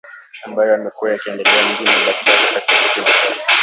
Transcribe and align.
ambayo 0.45 0.71
yamekuwa 0.71 1.11
yakiendelea 1.11 1.69
mjini 1.69 1.91
Baghdad 2.05 2.39
katika 2.53 2.75
kipindi 2.89 3.11
cha 3.11 3.57